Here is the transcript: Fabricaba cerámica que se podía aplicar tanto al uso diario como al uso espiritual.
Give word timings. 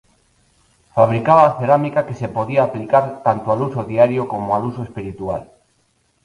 Fabricaba 0.95 1.57
cerámica 1.59 2.05
que 2.07 2.15
se 2.15 2.27
podía 2.27 2.63
aplicar 2.63 3.21
tanto 3.21 3.51
al 3.51 3.61
uso 3.61 3.83
diario 3.83 4.27
como 4.27 4.55
al 4.55 4.63
uso 4.65 4.81
espiritual. 4.81 5.51